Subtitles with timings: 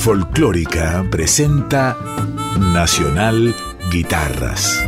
[0.00, 1.94] Folclórica presenta
[2.58, 3.54] Nacional
[3.92, 4.82] Guitarras.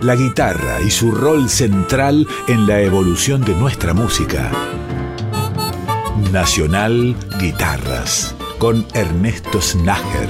[0.00, 4.52] La guitarra y su rol central en la evolución de nuestra música.
[6.32, 10.28] Nacional Guitarras con Ernesto Snager.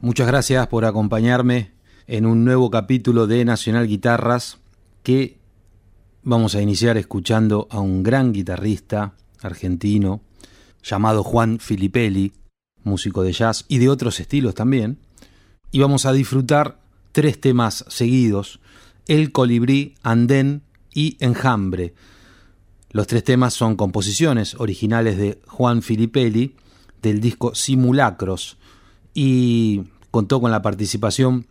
[0.00, 1.72] Muchas gracias por acompañarme
[2.06, 4.60] en un nuevo capítulo de Nacional Guitarras
[5.06, 5.38] que
[6.24, 10.20] vamos a iniciar escuchando a un gran guitarrista argentino
[10.82, 12.32] llamado Juan Filippelli,
[12.82, 14.98] músico de jazz y de otros estilos también,
[15.70, 16.80] y vamos a disfrutar
[17.12, 18.58] tres temas seguidos,
[19.06, 21.94] El colibrí, Andén y Enjambre.
[22.90, 26.56] Los tres temas son composiciones originales de Juan Filippelli
[27.00, 28.56] del disco Simulacros
[29.14, 31.46] y contó con la participación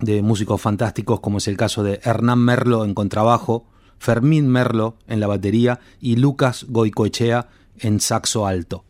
[0.00, 3.66] de músicos fantásticos como es el caso de Hernán Merlo en contrabajo,
[3.98, 8.84] Fermín Merlo en la batería y Lucas Goicoechea en saxo alto.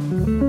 [0.00, 0.39] Mm-hmm.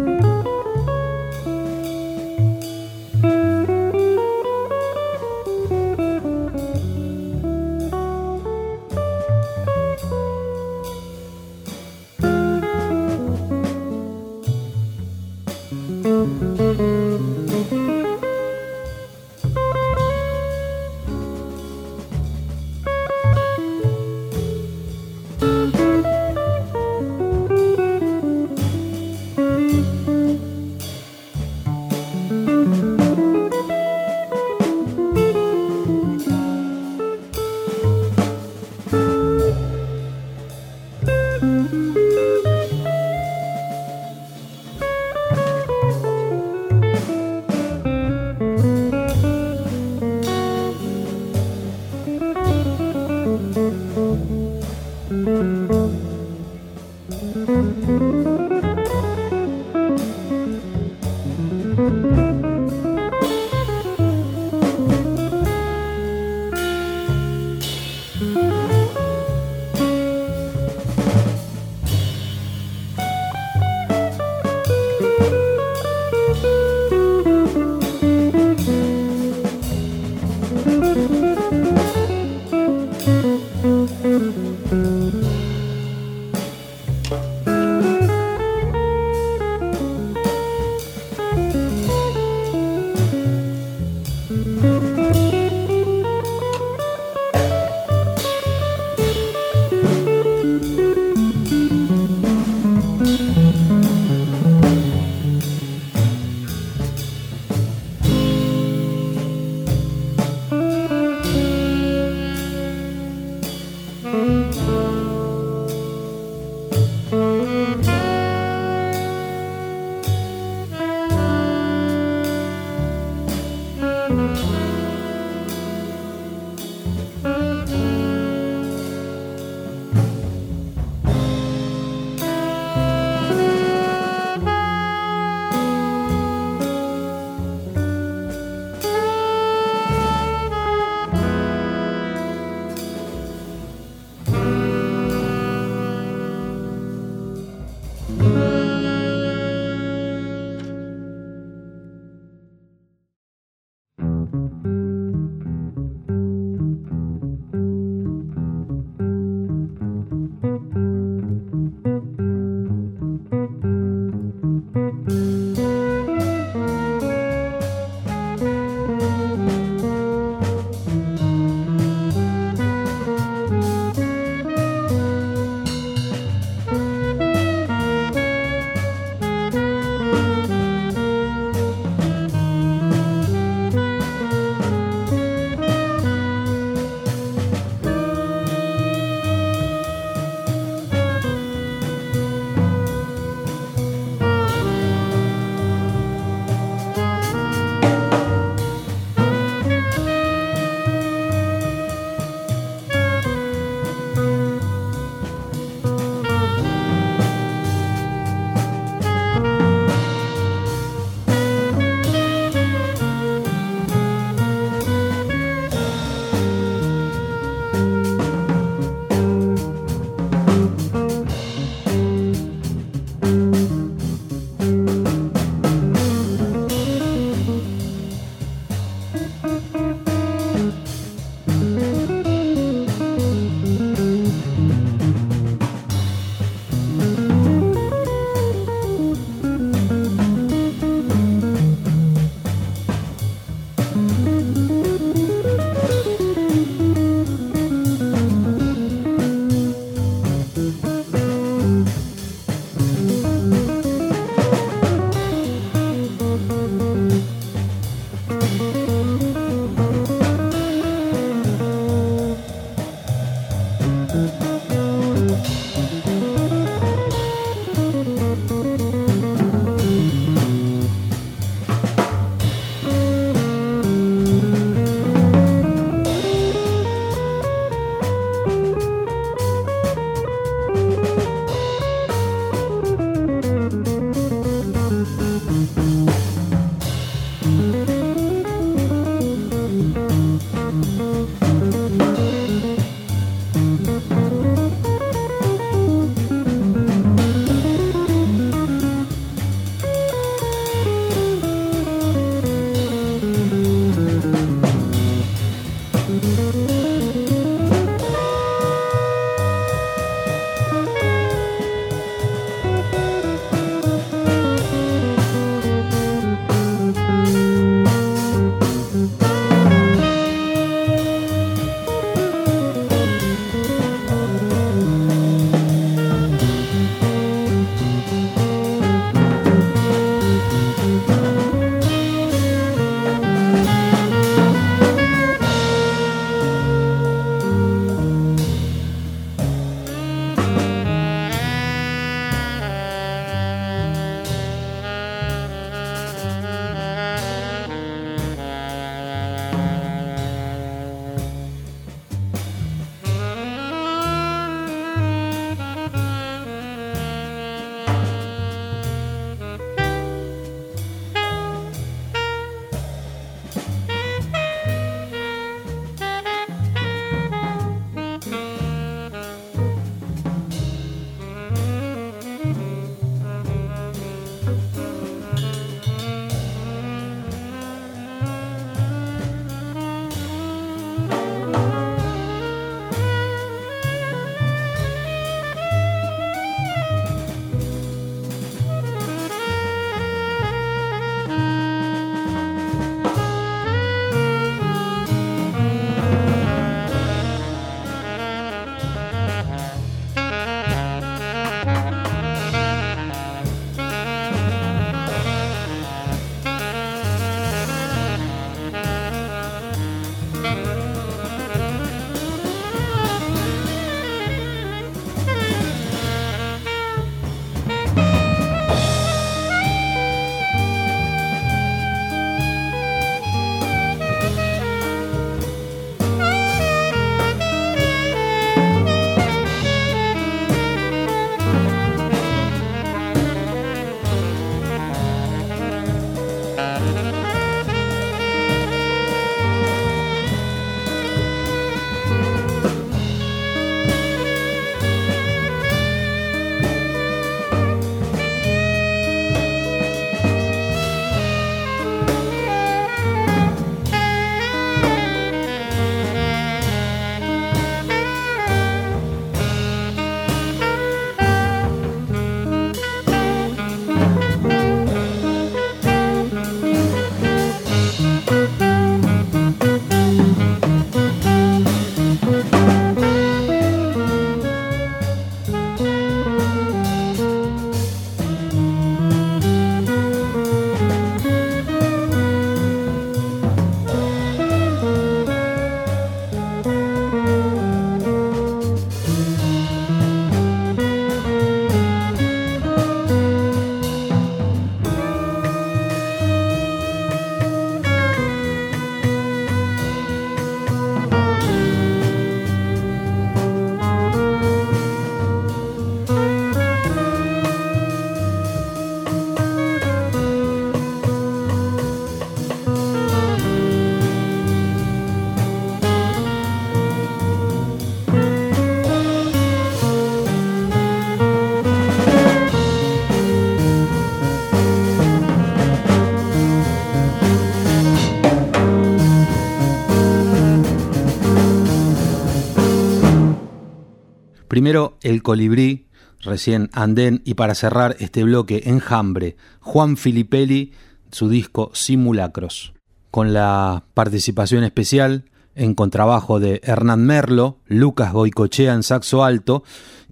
[534.51, 535.86] Primero El Colibrí,
[536.20, 540.74] recién Andén, y para cerrar este bloque, Enjambre, Juan Filipelli,
[541.10, 542.74] su disco Simulacros,
[543.12, 545.24] con la participación especial
[545.55, 549.63] en contrabajo de Hernán Merlo, Lucas Goicochea en saxo alto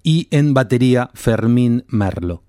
[0.04, 2.44] y en batería Fermín Merlo.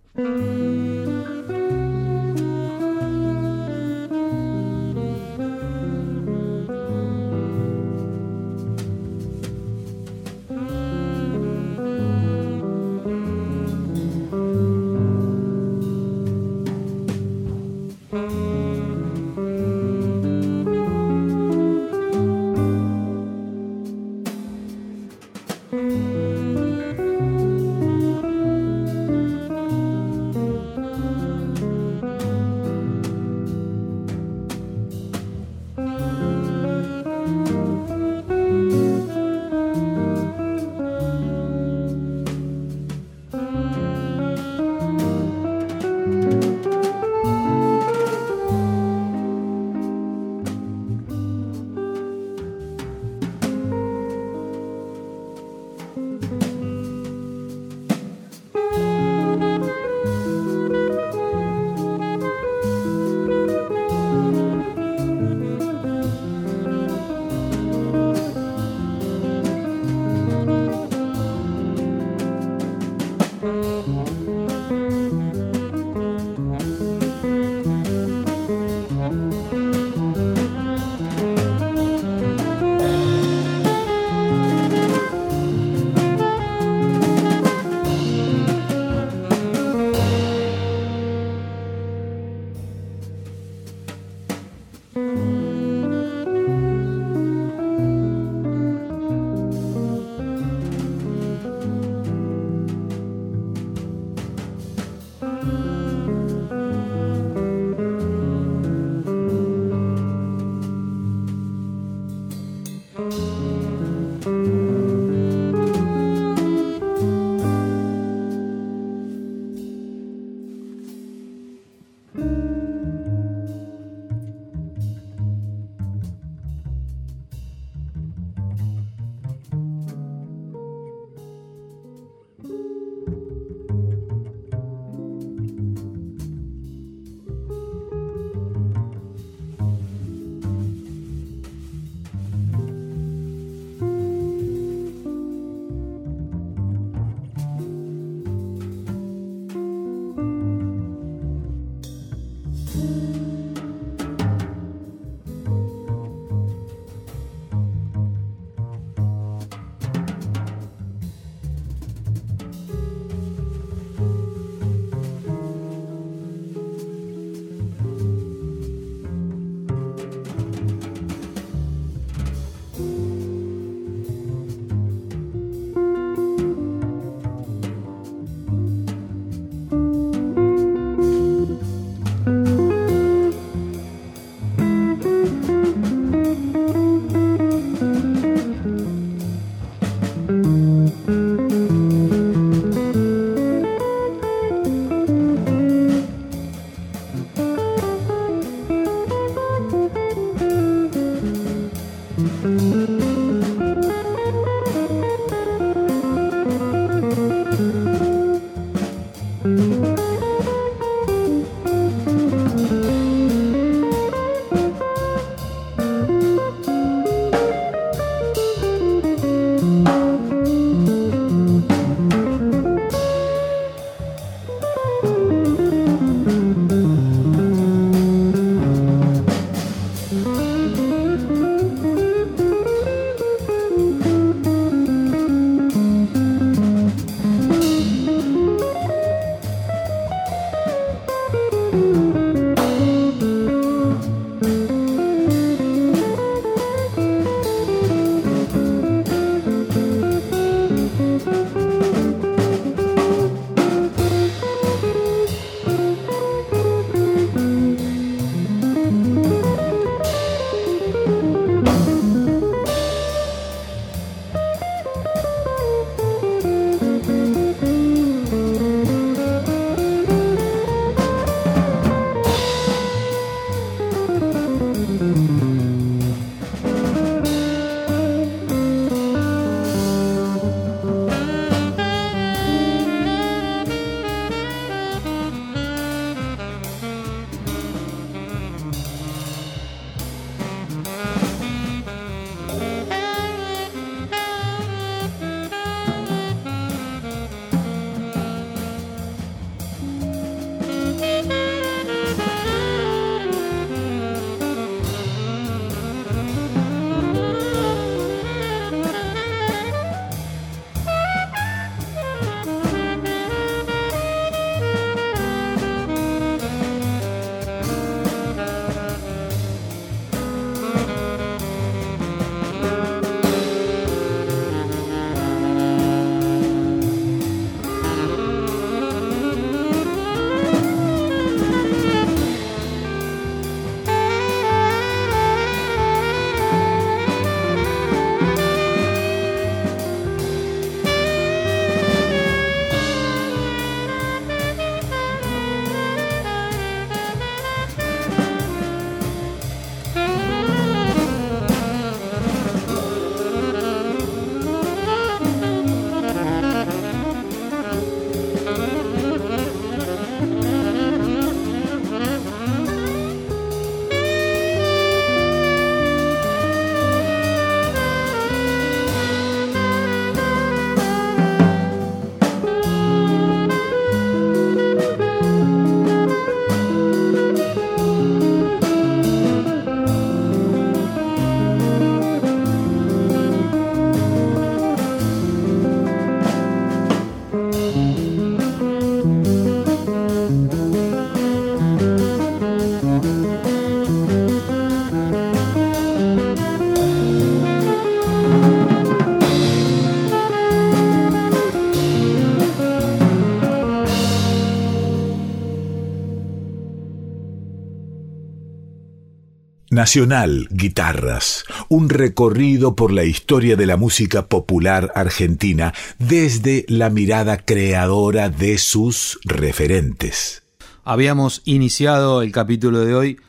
[409.71, 417.37] Nacional Guitarras, un recorrido por la historia de la música popular argentina desde la mirada
[417.37, 420.43] creadora de sus referentes.
[420.83, 423.21] Habíamos iniciado el capítulo de hoy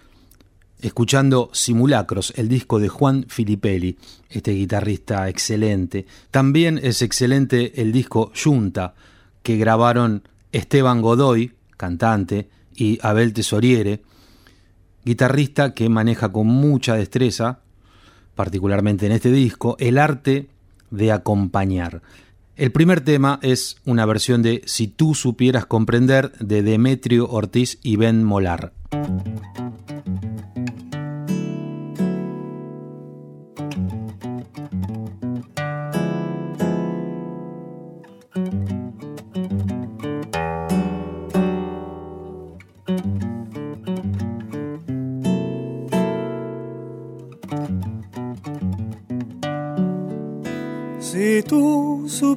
[0.82, 6.08] escuchando Simulacros, el disco de Juan Filippelli, este guitarrista excelente.
[6.32, 8.95] También es excelente el disco Junta,
[9.43, 14.01] que grabaron Esteban Godoy, cantante, y Abel Tesoriere,
[15.06, 17.60] guitarrista que maneja con mucha destreza,
[18.36, 20.50] particularmente en este disco, el arte
[20.90, 22.02] de acompañar.
[22.56, 27.96] El primer tema es una versión de Si tú supieras comprender de Demetrio Ortiz y
[27.96, 28.74] Ben Molar.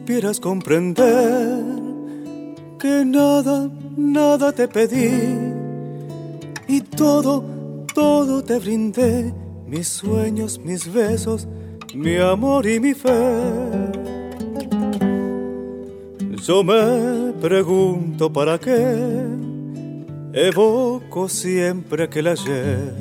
[0.04, 1.64] Supieras comprender
[2.78, 5.34] que nada, nada te pedí
[6.68, 7.42] y todo,
[7.94, 9.32] todo te brindé,
[9.66, 11.48] mis sueños, mis besos,
[11.94, 13.08] mi amor y mi fe.
[16.46, 19.24] Yo me pregunto para qué
[20.34, 22.92] evoco siempre aquel ayer,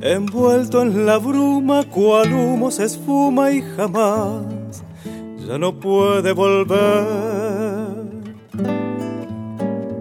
[0.00, 4.61] envuelto en la bruma, cual humo se esfuma y jamás
[5.46, 8.02] ya no puede volver.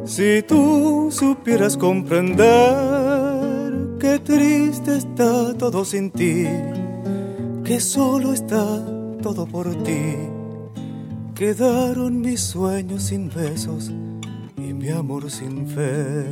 [0.05, 2.47] Si tú supieras comprender
[3.99, 6.45] qué triste está todo sin ti,
[7.63, 8.65] que solo está
[9.21, 10.15] todo por ti,
[11.33, 13.91] quedaron mis sueños sin besos
[14.57, 16.25] y mi amor sin fe.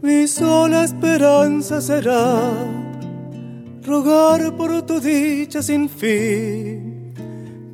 [0.00, 2.83] Mi sola esperanza será
[3.84, 7.12] rogar por tu dicha sin fin,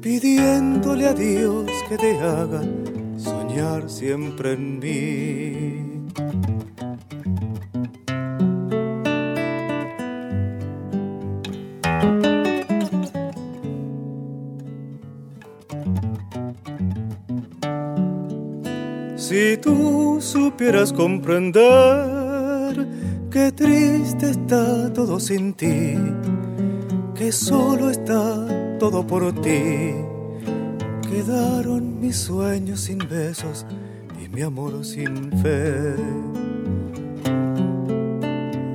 [0.01, 2.63] pidiéndole a Dios que te haga
[3.17, 6.01] soñar siempre en mí.
[19.17, 22.20] Si tú supieras comprender
[23.31, 25.95] Qué triste está todo sin ti,
[27.15, 29.95] que solo está todo por ti.
[31.09, 33.67] Quedaron mis sueños sin besos
[34.21, 35.95] y mi amor sin fe.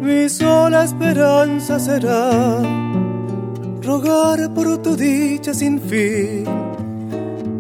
[0.01, 2.61] Mi sola esperanza será
[3.81, 6.45] rogar por tu dicha sin fin,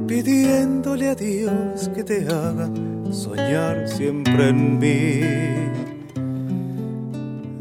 [0.07, 2.69] pidiéndole a Dios que te haga
[3.11, 5.74] soñar siempre en mí.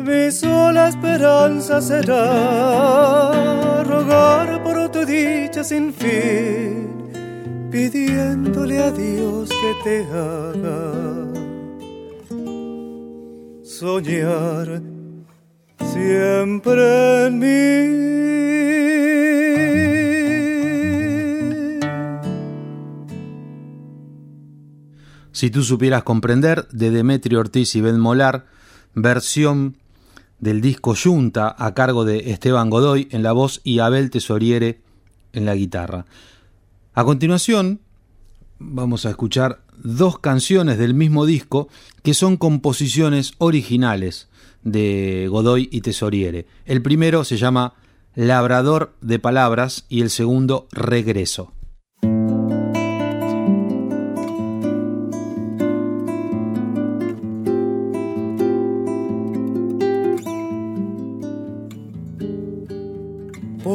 [0.04, 7.10] Mi sola esperanza será rogar por tu dicha sin fin,
[7.70, 10.92] pidiéndole a Dios que te haga
[13.64, 14.82] soñar
[15.90, 18.04] siempre en mí.
[25.32, 28.44] Si tú supieras comprender, de Demetrio Ortiz y Ben Molar,
[28.92, 29.78] versión
[30.44, 34.82] del disco Junta a cargo de Esteban Godoy en la voz y Abel Tesoriere
[35.32, 36.04] en la guitarra.
[36.92, 37.80] A continuación
[38.58, 41.68] vamos a escuchar dos canciones del mismo disco
[42.02, 44.28] que son composiciones originales
[44.62, 46.46] de Godoy y Tesoriere.
[46.66, 47.72] El primero se llama
[48.14, 51.53] Labrador de Palabras y el segundo Regreso.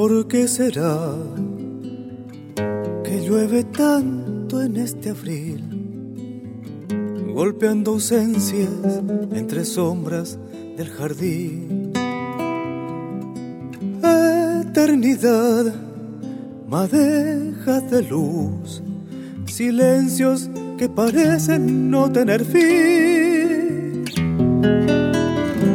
[0.09, 1.13] ¿Por qué será
[3.03, 5.63] que llueve tanto en este abril?
[7.31, 10.39] Golpeando ausencias entre sombras
[10.77, 11.93] del jardín.
[14.63, 15.75] Eternidad,
[16.67, 18.81] madejas de luz,
[19.45, 24.05] silencios que parecen no tener fin.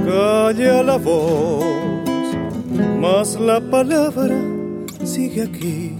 [0.05, 2.04] Calla la voz
[3.01, 4.37] mas la palabra
[5.05, 5.93] sigue aquí,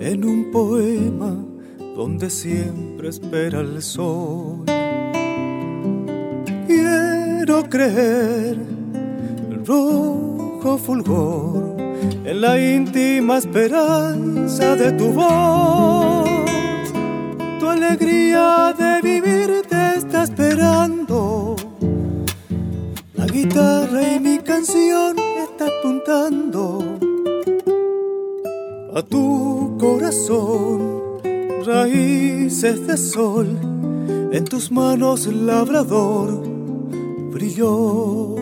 [0.00, 1.36] en un poema
[1.96, 4.64] donde siempre espera el sol.
[6.66, 8.56] Quiero creer
[9.50, 11.76] el rojo fulgor
[12.24, 16.28] en la íntima esperanza de tu voz.
[17.60, 21.56] Tu alegría de vivir te está esperando
[23.32, 26.98] guitarra y mi canción está apuntando
[28.94, 31.18] a tu corazón,
[31.64, 33.58] raíces de sol,
[34.32, 36.42] en tus manos labrador
[37.32, 38.41] brilló.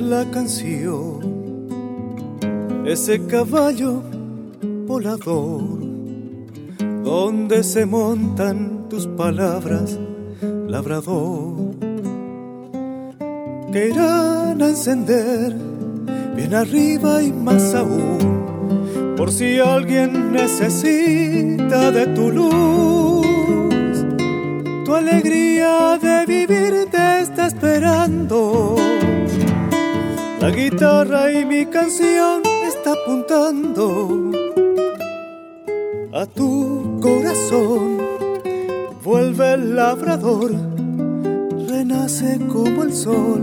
[0.00, 1.20] La canción,
[2.86, 4.02] ese caballo
[4.86, 5.78] volador
[7.04, 9.98] donde se montan tus palabras,
[10.66, 11.74] labrador,
[13.72, 15.54] que irán a encender
[16.36, 23.26] bien arriba y más aún, por si alguien necesita de tu luz,
[24.84, 28.87] tu alegría de vivir te está esperando.
[30.40, 34.30] La guitarra y mi canción está apuntando
[36.12, 37.98] a tu corazón.
[39.02, 40.52] Vuelve el labrador,
[41.68, 43.42] renace como el sol.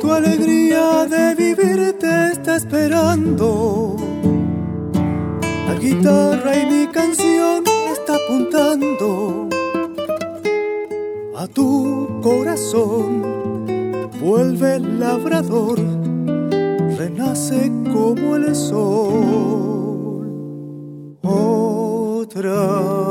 [0.00, 3.96] Tu alegría de vivir te está esperando.
[5.66, 9.43] La guitarra y mi canción está apuntando
[11.44, 13.22] a tu corazón.
[14.20, 15.78] Vuelve el labrador
[16.96, 20.24] renace como el sol
[21.22, 23.03] otra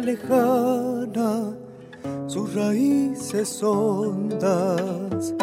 [0.00, 1.56] lejana,
[2.26, 5.34] sus raíces hondas.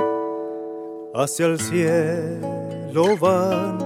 [1.14, 3.78] Hacia el cielo van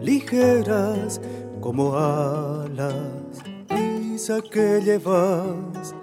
[0.00, 1.20] ligeras
[1.60, 2.94] como alas,
[3.68, 5.94] brisa que llevas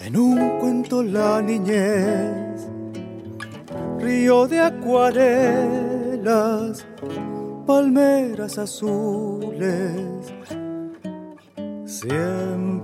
[0.00, 2.68] en un cuento la niñez,
[3.98, 5.26] río de acuarelas,
[7.66, 10.07] palmeras azules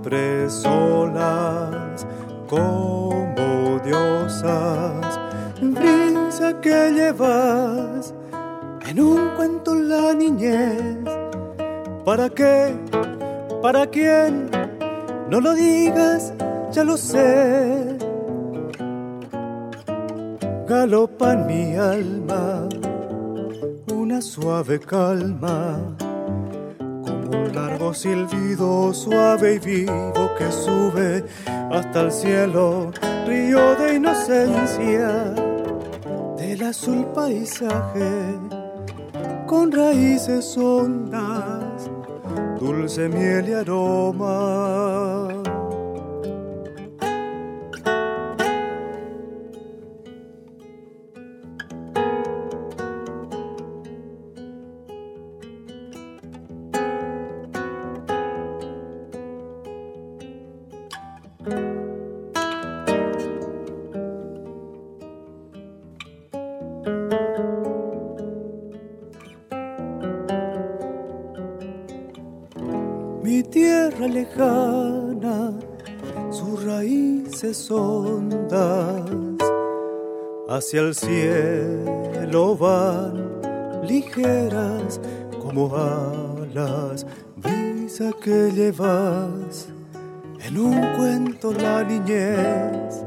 [0.05, 2.05] siempre solas
[2.47, 5.19] como diosas,
[5.59, 8.13] brisa que llevas
[8.87, 11.03] en un cuento la niñez.
[12.05, 12.75] ¿Para qué?
[13.63, 14.51] ¿Para quién?
[15.29, 16.33] No lo digas,
[16.71, 17.97] ya lo sé.
[20.67, 22.67] Galopa en mi alma
[23.91, 25.95] una suave calma
[27.95, 31.23] silbido suave y vivo que sube
[31.71, 32.91] hasta el cielo,
[33.25, 35.33] río de inocencia
[36.37, 38.37] del azul paisaje
[39.47, 41.89] con raíces hondas,
[42.59, 45.44] dulce miel y aroma.
[74.07, 75.53] Lejana,
[76.31, 79.03] sus raíces hondas
[80.47, 83.41] hacia el cielo van
[83.87, 84.99] ligeras
[85.41, 87.05] como alas,
[87.37, 89.69] brisa que llevas
[90.55, 93.03] en un cuento la niñez,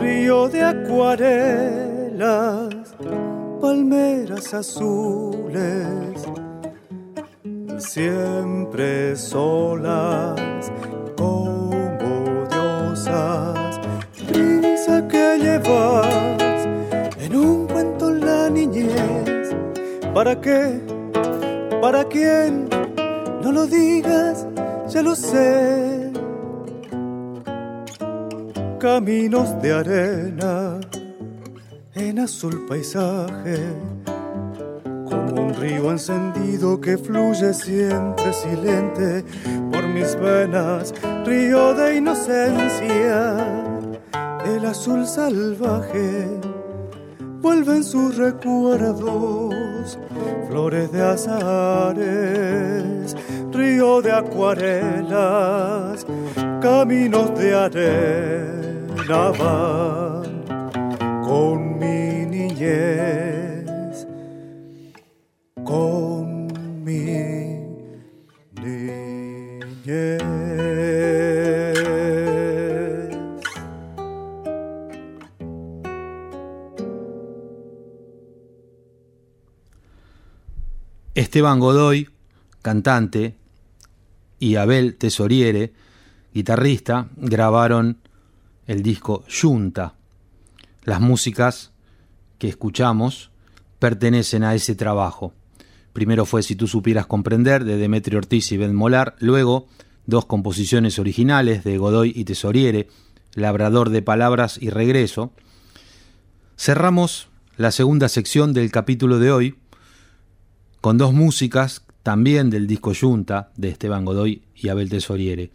[0.00, 2.14] río de acuarelas,
[3.60, 6.24] palmeras azules
[7.80, 10.70] siempre solas
[11.16, 11.70] como
[12.52, 13.80] diosas.
[14.28, 16.68] Risa que llevas
[17.18, 19.56] en un cuento la niñez.
[20.14, 20.80] ¿Para qué?
[21.80, 22.68] ¿Para quién?
[23.42, 24.46] No lo digas,
[24.88, 25.91] ya lo sé.
[28.82, 30.80] Caminos de arena
[31.94, 33.56] en azul paisaje,
[34.84, 39.24] como un río encendido que fluye siempre silente
[39.70, 40.92] por mis venas,
[41.24, 43.36] río de inocencia,
[44.46, 46.40] el azul salvaje
[47.40, 49.96] vuelven sus recuerdos,
[50.48, 52.04] flores de azares,
[53.52, 56.04] río de acuarelas,
[56.60, 58.51] caminos de arena
[61.22, 64.06] con mi niñez,
[65.62, 66.46] con
[66.82, 67.60] mi
[68.54, 70.22] niñez.
[81.14, 82.08] Esteban Godoy,
[82.62, 83.34] cantante,
[84.38, 85.74] y Abel Tesoriere,
[86.32, 87.98] guitarrista, grabaron
[88.72, 89.94] el disco Junta.
[90.82, 91.72] Las músicas
[92.38, 93.30] que escuchamos
[93.78, 95.34] pertenecen a ese trabajo.
[95.92, 99.68] Primero fue Si tú supieras comprender de Demetrio Ortiz y Ben Molar, luego
[100.06, 102.88] dos composiciones originales de Godoy y Tesoriere,
[103.34, 105.32] Labrador de Palabras y Regreso.
[106.56, 109.54] Cerramos la segunda sección del capítulo de hoy
[110.80, 115.50] con dos músicas también del disco Junta de Esteban Godoy y Abel Tesoriere.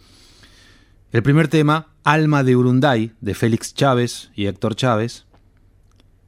[1.18, 5.26] El primer tema, Alma de Urunday, de Félix Chávez y Héctor Chávez.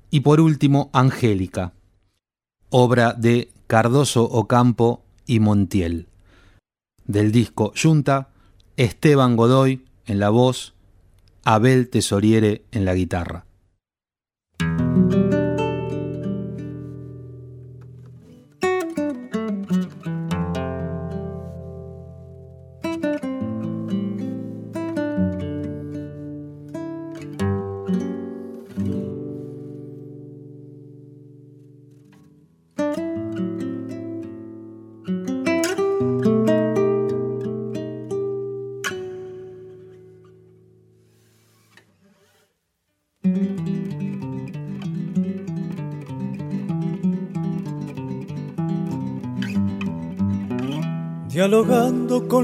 [0.10, 1.74] Y por último, Angélica,
[2.72, 6.08] obra de Cardoso Ocampo y Montiel.
[7.06, 8.30] Del disco Junta,
[8.78, 10.74] Esteban Godoy en la voz,
[11.44, 13.46] Abel Tesoriere en la guitarra.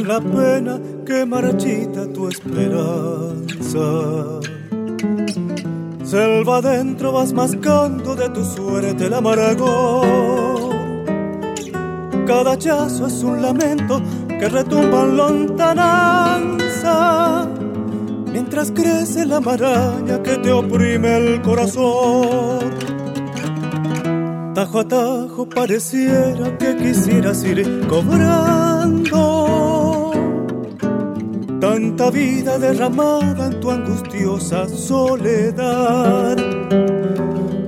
[0.05, 3.79] La pena que marchita tu esperanza.
[6.03, 10.01] Selva adentro vas mascando de tu suerte el amargo.
[12.27, 16.95] Cada hachazo es un lamento que retumba en lontananza.
[18.31, 22.59] Mientras crece la maraña que te oprime el corazón
[24.55, 29.34] Tajo a tajo pareciera que quisieras ir cobrando
[32.05, 36.37] tanta vida derramada en tu angustiosa soledad.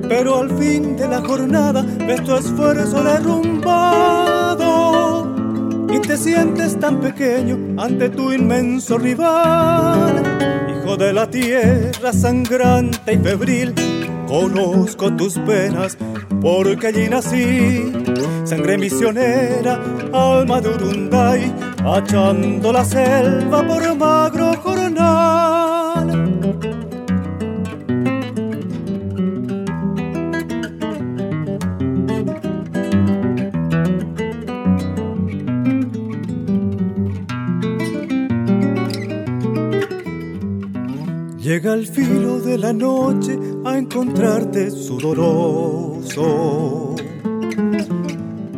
[0.08, 4.56] Pero al fin de la jornada ves tu esfuerzo derrumbado
[5.92, 10.24] y te sientes tan pequeño ante tu inmenso rival.
[10.70, 13.74] Hijo de la tierra sangrante y febril,
[14.28, 15.98] conozco tus penas
[16.42, 17.92] porque allí nací,
[18.46, 19.82] sangre misionera,
[20.14, 21.54] alma de Urunday,
[21.84, 26.08] achando la selva por magro jornal.
[41.40, 46.87] Llega el filo de la noche a encontrarte sudoroso.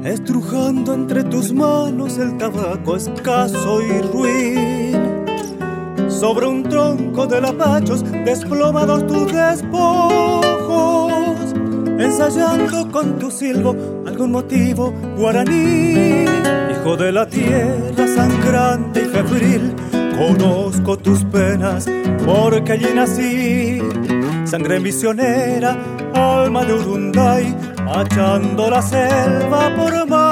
[0.10, 5.24] Estrujando entre tus manos el tabaco escaso y ruin.
[6.10, 10.34] Sobre un tronco de lapachos desplomados tus despojos.
[12.00, 13.76] Ensayando con tu silbo
[14.08, 16.26] algún motivo guaraní.
[16.72, 19.76] Hijo de la tierra sangrante y febril.
[20.18, 21.86] Conozco tus penas
[22.26, 23.80] porque allí nací
[24.50, 25.78] sangre misionera,
[26.16, 27.56] alma de Urunday,
[27.92, 30.29] achando la selva por magro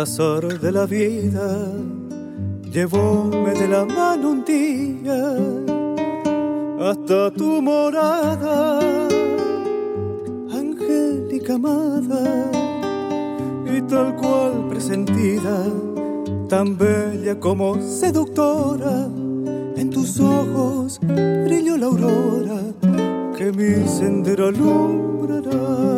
[0.00, 1.58] El azar de la vida
[2.72, 5.36] llevóme de la mano un día
[6.80, 8.80] hasta tu morada,
[10.54, 12.50] angélica amada
[13.70, 15.66] y tal cual presentida,
[16.48, 19.06] tan bella como seductora,
[19.76, 22.62] en tus ojos brilló la aurora
[23.36, 25.89] que mi sendero alumbrará.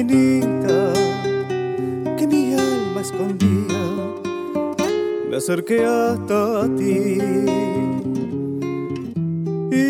[0.00, 0.92] Infinita
[2.16, 3.84] que mi alma escondía,
[5.30, 7.18] me acerqué hasta ti.
[9.72, 9.84] Y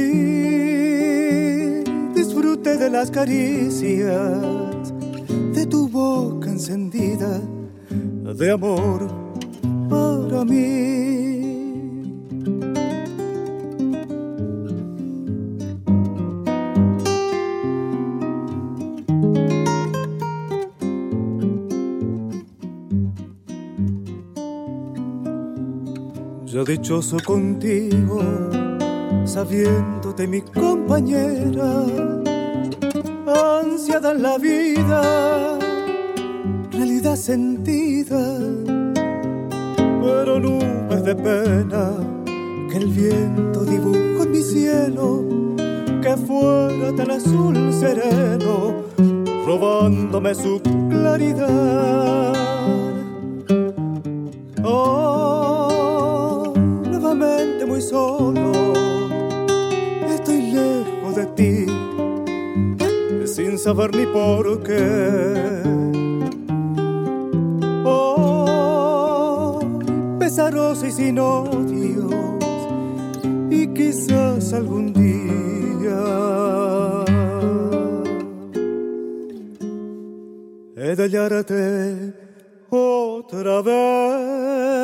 [2.14, 4.92] disfruté de las caricias
[5.54, 7.40] de tu boca encendida
[8.38, 9.08] de amor
[9.88, 11.15] para mí.
[26.66, 28.20] Dichoso contigo,
[29.24, 31.84] sabiéndote mi compañera,
[33.60, 35.58] ansiada en la vida,
[36.72, 38.20] realidad sentida,
[40.02, 41.92] pero nubes de pena
[42.68, 45.24] que el viento dibujó en mi cielo,
[46.02, 48.82] que fuera tan azul sereno,
[49.46, 50.60] robándome su
[50.90, 52.34] claridad.
[54.64, 55.05] Oh,
[63.66, 65.60] saber ni por qué.
[67.84, 69.58] Oh,
[70.20, 72.14] pesaroso y sin odios,
[73.50, 75.98] y quizás algún día
[80.76, 82.14] he de hallarte
[82.70, 84.76] otra vez.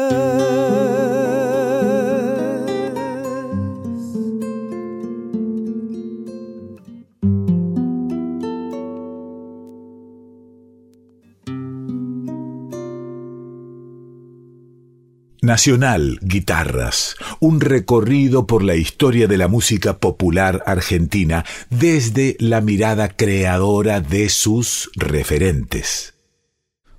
[15.53, 23.11] Nacional Guitarras, un recorrido por la historia de la música popular argentina desde la mirada
[23.11, 26.15] creadora de sus referentes.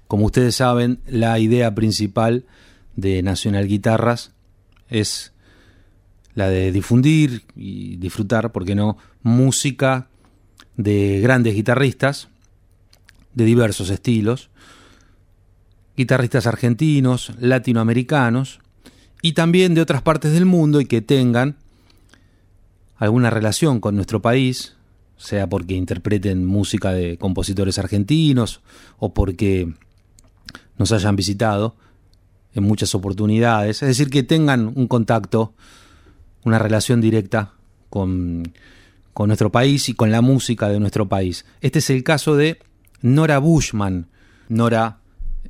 [0.07, 2.45] Como ustedes saben, la idea principal
[2.95, 4.33] de Nacional Guitarras
[4.87, 5.33] es
[6.35, 10.09] la de difundir y disfrutar, ¿por qué no?, música
[10.77, 12.27] de grandes guitarristas
[13.33, 14.51] de diversos estilos,
[15.95, 18.59] guitarristas argentinos, latinoamericanos
[19.21, 21.57] y también de otras partes del mundo y que tengan
[22.97, 24.75] alguna relación con nuestro país,
[25.17, 28.61] sea porque interpreten música de compositores argentinos
[28.97, 29.73] o porque
[30.77, 31.75] nos hayan visitado
[32.53, 35.53] en muchas oportunidades, es decir, que tengan un contacto,
[36.43, 37.53] una relación directa
[37.89, 38.53] con,
[39.13, 41.45] con nuestro país y con la música de nuestro país.
[41.61, 42.59] Este es el caso de
[43.01, 44.07] Nora Bushman.
[44.49, 44.99] Nora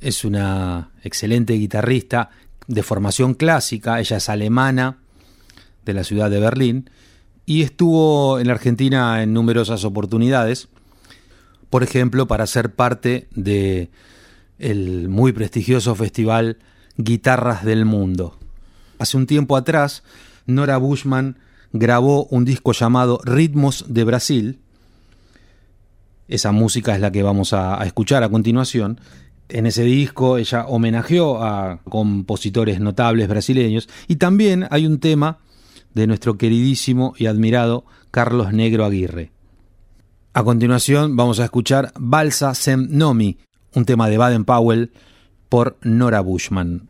[0.00, 2.30] es una excelente guitarrista
[2.66, 4.98] de formación clásica, ella es alemana
[5.84, 6.90] de la ciudad de Berlín
[7.46, 10.68] y estuvo en la Argentina en numerosas oportunidades,
[11.70, 13.90] por ejemplo, para ser parte de
[14.58, 16.58] el muy prestigioso festival
[16.96, 18.38] Guitarras del Mundo.
[18.98, 20.04] Hace un tiempo atrás,
[20.46, 21.38] Nora Bushman
[21.72, 24.60] grabó un disco llamado Ritmos de Brasil.
[26.28, 29.00] Esa música es la que vamos a, a escuchar a continuación.
[29.54, 35.38] En ese disco ella homenajeó a compositores notables brasileños y también hay un tema
[35.94, 39.30] de nuestro queridísimo y admirado Carlos Negro Aguirre.
[40.32, 43.38] A continuación vamos a escuchar Balsa Sem Nomi,
[43.76, 44.90] un tema de Baden Powell
[45.48, 46.88] por Nora Bushman.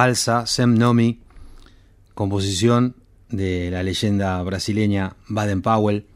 [0.00, 1.20] Balsa Sem Nomi,
[2.14, 2.96] composición
[3.28, 6.06] de la leyenda brasileña Baden Powell,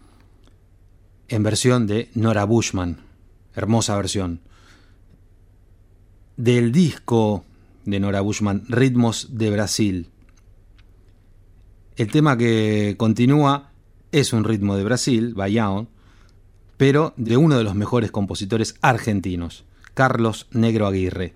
[1.28, 3.02] en versión de Nora Bushman,
[3.54, 4.40] hermosa versión.
[6.38, 7.44] Del disco
[7.84, 10.08] de Nora Bushman, Ritmos de Brasil.
[11.96, 13.70] El tema que continúa
[14.12, 15.88] es un ritmo de Brasil, Baião,
[16.78, 21.34] pero de uno de los mejores compositores argentinos, Carlos Negro Aguirre.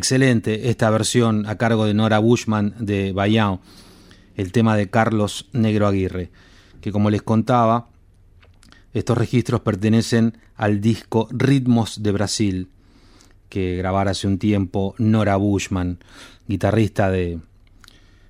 [0.00, 3.60] Excelente esta versión a cargo de Nora Bushman de Bayao,
[4.34, 6.30] el tema de Carlos Negro Aguirre,
[6.80, 7.88] que como les contaba,
[8.94, 12.68] estos registros pertenecen al disco Ritmos de Brasil,
[13.50, 15.98] que grabara hace un tiempo Nora Bushman,
[16.48, 17.38] guitarrista de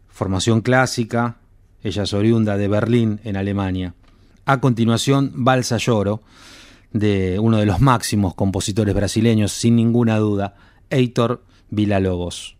[0.08, 1.36] formación clásica,
[1.84, 3.94] ella es oriunda de Berlín, en Alemania.
[4.44, 6.20] A continuación, Balsa Lloro,
[6.92, 10.56] de uno de los máximos compositores brasileños, sin ninguna duda,
[10.90, 12.58] Heitor Villa-Lobos.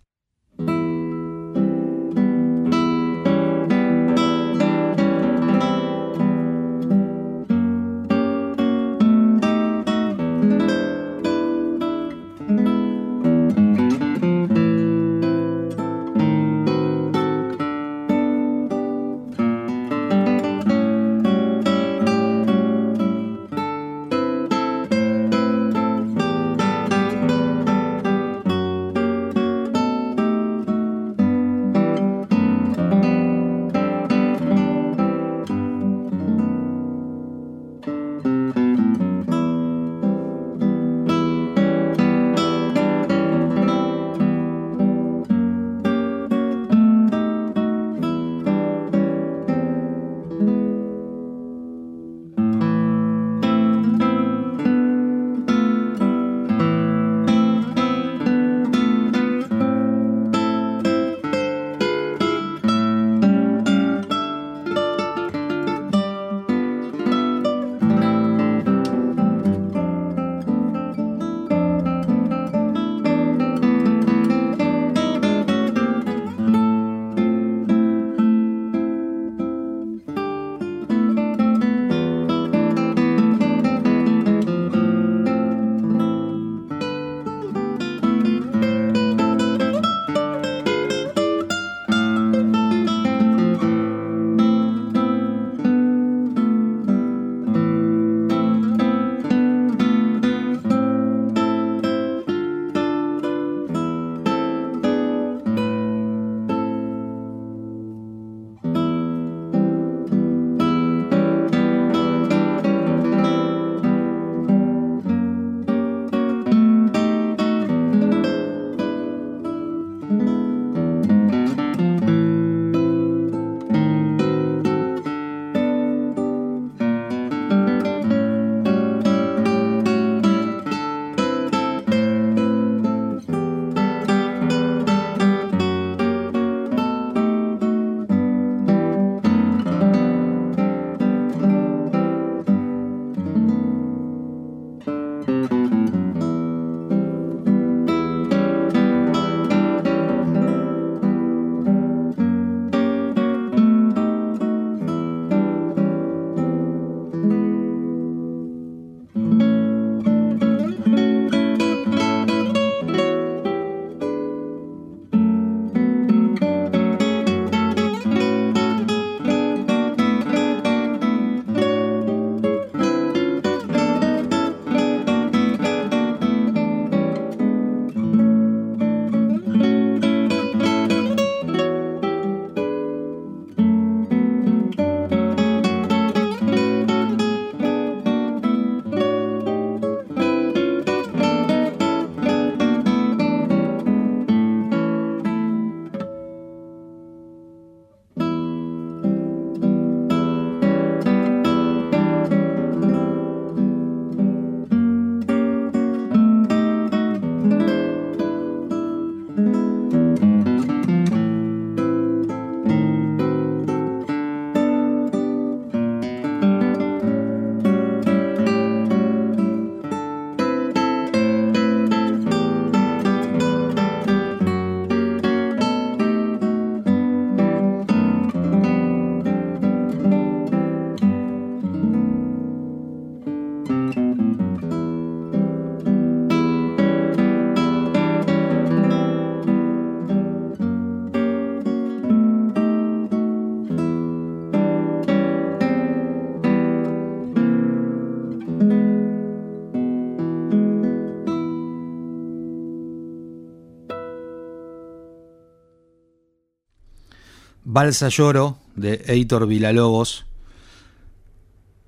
[257.73, 260.27] Balsa Lloro de Heitor Villalobos,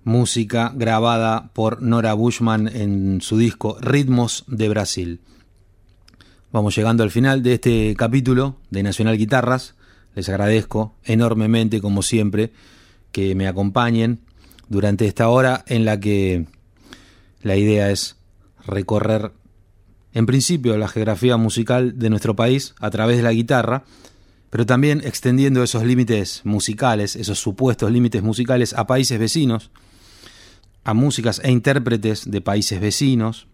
[0.04, 5.20] música grabada por Nora Bushman en su disco Ritmos de Brasil.
[6.52, 9.74] Vamos llegando al final de este capítulo de Nacional Guitarras.
[10.14, 12.52] Les agradezco enormemente, como siempre,
[13.10, 14.20] que me acompañen
[14.68, 16.46] durante esta hora en la que
[17.42, 18.14] la idea es
[18.64, 19.32] recorrer,
[20.12, 23.82] en principio, la geografía musical de nuestro país a través de la guitarra,
[24.52, 29.70] pero también extendiendo esos límites musicales, esos supuestos límites musicales a países vecinos,
[30.84, 33.46] a músicas e intérpretes de países vecinos,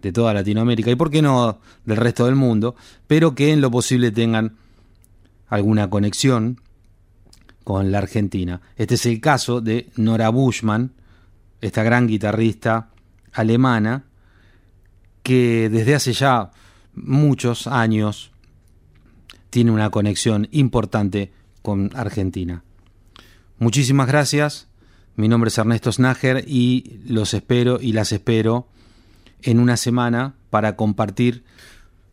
[0.00, 2.76] de toda Latinoamérica y por qué no del resto del mundo,
[3.06, 4.56] pero que en lo posible tengan
[5.48, 6.62] alguna conexión
[7.62, 8.62] con la Argentina.
[8.76, 10.92] Este es el caso de Nora Bushman,
[11.60, 12.88] esta gran guitarrista
[13.34, 14.06] alemana,
[15.22, 16.52] que desde hace ya
[16.94, 18.30] muchos años
[19.50, 21.32] tiene una conexión importante
[21.62, 22.62] con Argentina.
[23.58, 24.68] Muchísimas gracias.
[25.16, 28.68] Mi nombre es Ernesto Snager y los espero y las espero
[29.42, 31.44] en una semana para compartir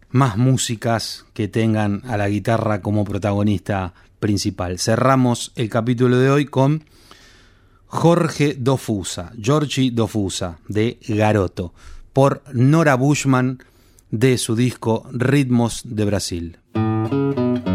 [0.10, 4.80] más músicas que tengan a la guitarra como protagonista principal.
[4.80, 6.84] Cerramos el capítulo de hoy con
[7.86, 11.74] Jorge Dofusa, Giorgi Dofusa, de Garoto,
[12.14, 13.60] por Nora Bushman
[14.10, 16.58] de su disco Ritmos de Brasil.
[17.08, 17.75] thank you